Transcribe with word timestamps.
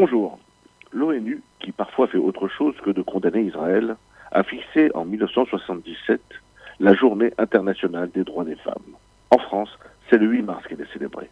Bonjour. 0.00 0.38
L'ONU, 0.92 1.42
qui 1.58 1.72
parfois 1.72 2.06
fait 2.06 2.18
autre 2.18 2.46
chose 2.46 2.76
que 2.84 2.90
de 2.90 3.02
condamner 3.02 3.40
Israël, 3.40 3.96
a 4.30 4.44
fixé 4.44 4.92
en 4.94 5.04
1977 5.04 6.20
la 6.78 6.94
journée 6.94 7.32
internationale 7.36 8.08
des 8.14 8.22
droits 8.22 8.44
des 8.44 8.54
femmes. 8.54 8.94
En 9.32 9.38
France, 9.38 9.76
c'est 10.08 10.18
le 10.18 10.26
8 10.26 10.42
mars 10.42 10.64
qu'elle 10.68 10.82
est 10.82 10.92
célébrée. 10.92 11.28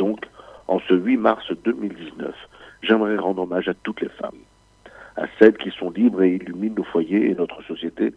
Donc, 0.00 0.26
en 0.66 0.80
ce 0.80 0.94
8 0.94 1.16
mars 1.16 1.52
2019, 1.64 2.34
j'aimerais 2.82 3.16
rendre 3.18 3.42
hommage 3.42 3.68
à 3.68 3.74
toutes 3.74 4.00
les 4.00 4.08
femmes, 4.08 4.42
à 5.16 5.26
celles 5.38 5.56
qui 5.56 5.70
sont 5.70 5.90
libres 5.90 6.22
et 6.22 6.34
illuminent 6.34 6.74
nos 6.74 6.90
foyers 6.90 7.30
et 7.30 7.36
notre 7.36 7.62
société, 7.62 8.12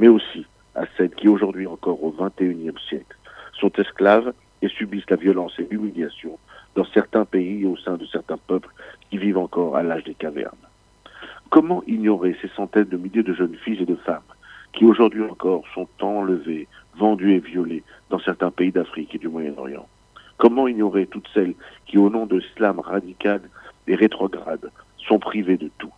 mais 0.00 0.08
aussi 0.08 0.46
à 0.74 0.82
celles 0.96 1.14
qui 1.14 1.28
aujourd'hui 1.28 1.68
encore 1.68 2.02
au 2.02 2.10
XXIe 2.10 2.74
siècle 2.88 3.16
sont 3.52 3.70
esclaves 3.78 4.32
et 4.62 4.68
subissent 4.68 5.10
la 5.10 5.16
violence 5.16 5.52
et 5.60 5.68
l'humiliation 5.70 6.40
dans 6.74 6.84
certains 6.86 7.24
pays 7.24 7.62
et 7.62 7.66
au 7.66 7.76
sein 7.76 7.96
de 7.96 8.06
certains 8.06 8.38
peuples 8.48 8.68
qui 9.14 9.18
vivent 9.18 9.38
encore 9.38 9.76
à 9.76 9.84
l'âge 9.84 10.02
des 10.02 10.14
cavernes. 10.14 10.66
Comment 11.48 11.84
ignorer 11.86 12.36
ces 12.42 12.48
centaines 12.48 12.88
de 12.88 12.96
milliers 12.96 13.22
de 13.22 13.32
jeunes 13.32 13.54
filles 13.54 13.80
et 13.80 13.86
de 13.86 13.94
femmes 13.94 14.32
qui 14.72 14.84
aujourd'hui 14.84 15.22
encore 15.22 15.62
sont 15.72 15.86
enlevées, 16.00 16.66
vendues 16.98 17.34
et 17.34 17.38
violées 17.38 17.84
dans 18.10 18.18
certains 18.18 18.50
pays 18.50 18.72
d'Afrique 18.72 19.14
et 19.14 19.18
du 19.18 19.28
Moyen-Orient? 19.28 19.86
Comment 20.36 20.66
ignorer 20.66 21.06
toutes 21.06 21.28
celles 21.32 21.54
qui, 21.86 21.96
au 21.96 22.10
nom 22.10 22.26
de 22.26 22.38
l'islam 22.38 22.80
radical 22.80 23.40
et 23.86 23.94
rétrograde, 23.94 24.72
sont 24.98 25.20
privées 25.20 25.58
de 25.58 25.70
tout? 25.78 25.94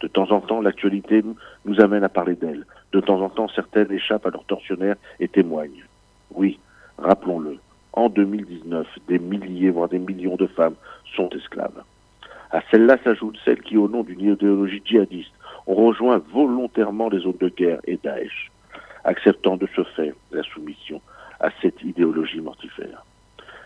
De 0.00 0.08
temps 0.08 0.30
en 0.30 0.40
temps, 0.40 0.62
l'actualité 0.62 1.22
nous 1.66 1.80
amène 1.82 2.04
à 2.04 2.08
parler 2.08 2.36
d'elles. 2.36 2.64
De 2.92 3.00
temps 3.00 3.20
en 3.20 3.28
temps, 3.28 3.48
certaines 3.48 3.92
échappent 3.92 4.24
à 4.24 4.30
leurs 4.30 4.46
tortionnaires 4.46 4.96
et 5.20 5.28
témoignent. 5.28 5.84
Oui, 6.30 6.58
rappelons-le, 6.96 7.58
en 7.92 8.08
2019, 8.08 8.86
des 9.08 9.18
milliers, 9.18 9.68
voire 9.68 9.90
des 9.90 9.98
millions 9.98 10.36
de 10.36 10.46
femmes 10.46 10.76
sont 11.14 11.28
esclaves. 11.28 11.82
À 12.50 12.60
celles-là 12.70 12.96
s'ajoutent 13.02 13.38
celles 13.44 13.62
qui, 13.62 13.76
au 13.76 13.88
nom 13.88 14.02
d'une 14.02 14.20
idéologie 14.20 14.82
djihadiste, 14.84 15.32
ont 15.66 15.74
rejoint 15.74 16.22
volontairement 16.32 17.08
les 17.08 17.20
zones 17.20 17.36
de 17.40 17.48
guerre 17.48 17.80
et 17.84 17.98
Daesh, 18.02 18.50
acceptant 19.04 19.56
de 19.56 19.68
ce 19.74 19.82
fait 19.82 20.14
la 20.30 20.42
soumission 20.42 21.00
à 21.40 21.50
cette 21.60 21.82
idéologie 21.82 22.40
mortifère. 22.40 23.04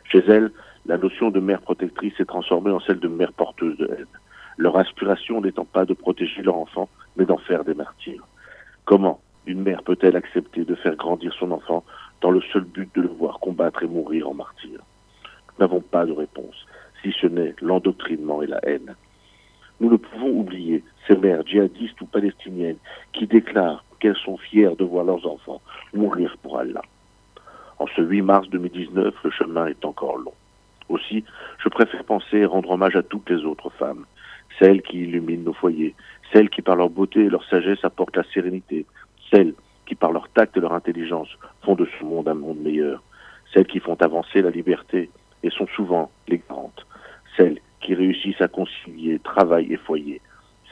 Chez 0.04 0.24
elles, 0.26 0.50
la 0.86 0.96
notion 0.96 1.30
de 1.30 1.40
mère 1.40 1.60
protectrice 1.60 2.14
s'est 2.16 2.24
transformée 2.24 2.70
en 2.70 2.80
celle 2.80 3.00
de 3.00 3.08
mère 3.08 3.32
porteuse 3.32 3.76
de 3.76 3.86
haine, 3.86 4.06
leur 4.56 4.76
aspiration 4.76 5.40
n'étant 5.40 5.64
pas 5.64 5.84
de 5.84 5.94
protéger 5.94 6.42
leur 6.42 6.56
enfant, 6.56 6.88
mais 7.16 7.24
d'en 7.24 7.38
faire 7.38 7.64
des 7.64 7.74
martyrs. 7.74 8.26
Comment 8.84 9.20
une 9.46 9.62
mère 9.62 9.82
peut-elle 9.82 10.16
accepter 10.16 10.64
de 10.64 10.74
faire 10.74 10.96
grandir 10.96 11.32
son 11.38 11.50
enfant 11.50 11.84
dans 12.20 12.30
le 12.30 12.40
seul 12.52 12.64
but 12.64 12.94
de 12.94 13.02
le 13.02 13.08
voir 13.08 13.40
combattre 13.40 13.82
et 13.82 13.86
mourir 13.86 14.28
en 14.28 14.34
martyr? 14.34 14.80
Nous 15.22 15.66
n'avons 15.66 15.80
pas 15.80 16.04
de 16.06 16.12
réponse, 16.12 16.66
si 17.02 17.12
ce 17.20 17.26
n'est 17.26 17.54
l'endoctrinement 17.60 18.42
et 18.42 18.46
la 18.46 18.60
haine. 18.64 18.94
Nous 19.80 19.90
ne 19.90 19.96
pouvons 19.96 20.30
oublier 20.30 20.84
ces 21.06 21.16
mères 21.16 21.46
djihadistes 21.46 22.00
ou 22.00 22.06
palestiniennes 22.06 22.76
qui 23.12 23.26
déclarent 23.26 23.84
qu'elles 23.98 24.16
sont 24.16 24.36
fières 24.36 24.76
de 24.76 24.84
voir 24.84 25.04
leurs 25.04 25.26
enfants 25.26 25.60
mourir 25.94 26.36
pour 26.42 26.58
Allah. 26.58 26.82
En 27.78 27.86
ce 27.86 28.02
8 28.02 28.22
mars 28.22 28.48
2019, 28.50 29.14
le 29.24 29.30
chemin 29.30 29.66
est 29.66 29.84
encore 29.84 30.18
long. 30.18 30.34
Aussi, 30.88 31.24
je 31.62 31.68
préfère 31.68 32.04
penser 32.04 32.38
et 32.38 32.44
rendre 32.44 32.70
hommage 32.70 32.96
à 32.96 33.02
toutes 33.02 33.30
les 33.30 33.44
autres 33.44 33.70
femmes, 33.70 34.04
celles 34.58 34.82
qui 34.82 34.98
illuminent 35.04 35.44
nos 35.44 35.52
foyers, 35.52 35.94
celles 36.32 36.50
qui 36.50 36.62
par 36.62 36.76
leur 36.76 36.90
beauté 36.90 37.20
et 37.20 37.30
leur 37.30 37.44
sagesse 37.44 37.84
apportent 37.84 38.16
la 38.16 38.24
sérénité, 38.34 38.84
celles 39.30 39.54
qui 39.86 39.94
par 39.94 40.12
leur 40.12 40.28
tact 40.28 40.56
et 40.56 40.60
leur 40.60 40.72
intelligence 40.72 41.28
font 41.62 41.74
de 41.74 41.88
ce 41.98 42.04
monde 42.04 42.28
un 42.28 42.34
monde 42.34 42.60
meilleur, 42.60 43.02
celles 43.54 43.66
qui 43.66 43.80
font 43.80 43.96
avancer 44.00 44.42
la 44.42 44.50
liberté 44.50 45.10
et 45.42 45.50
sont 45.50 45.66
souvent 45.74 46.10
les 46.28 46.38
qui 46.38 46.79
réussissent 48.00 48.40
à 48.40 48.48
concilier 48.48 49.18
travail 49.18 49.72
et 49.72 49.76
foyer, 49.76 50.20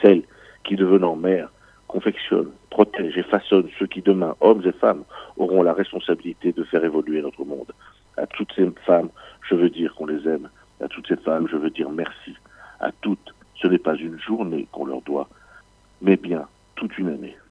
celles 0.01 0.25
qui, 0.65 0.77
devenant 0.77 1.17
mères, 1.17 1.51
confectionnent, 1.87 2.53
protègent 2.71 3.19
et 3.19 3.23
façonnent 3.23 3.71
ceux 3.79 3.87
qui 3.87 4.03
demain, 4.03 4.35
hommes 4.41 4.63
et 4.65 4.73
femmes, 4.73 5.05
auront 5.37 5.63
la 5.63 5.73
responsabilité 5.73 6.53
de 6.53 6.65
faire 6.65 6.85
évoluer 6.85 7.21
notre 7.23 7.45
monde. 7.45 7.73
À 8.17 8.27
toutes 8.27 8.53
ces 8.57 8.69
femmes, 8.87 9.11
je 9.49 9.55
veux 9.55 9.71
dire 9.71 9.95
qu'on 9.95 10.07
les 10.07 10.29
aime. 10.29 10.49
À 10.81 10.89
toutes 10.89 11.09
ces 11.09 11.17
femmes, 11.17 11.49
je 11.51 11.57
veux 11.57 11.71
dire 11.71 11.91
merci. 11.91 12.35
À 12.81 12.91
toutes, 13.01 13.35
ce 13.61 13.67
n'est 13.69 13.85
pas 13.89 13.97
une 13.97 14.19
journée 14.19 14.67
qu'on 14.73 14.87
leur 14.87 15.03
doit, 15.03 15.29
mais 16.03 16.17
bien 16.17 16.47
toute 16.77 16.97
une 16.99 17.09
année. 17.09 17.37